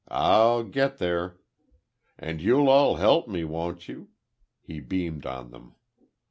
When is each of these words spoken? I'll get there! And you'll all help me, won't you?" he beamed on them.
I'll 0.07 0.63
get 0.63 0.97
there! 0.97 1.37
And 2.17 2.41
you'll 2.41 2.69
all 2.69 2.95
help 2.95 3.27
me, 3.27 3.43
won't 3.43 3.87
you?" 3.87 4.09
he 4.59 4.79
beamed 4.79 5.27
on 5.27 5.51
them. 5.51 5.75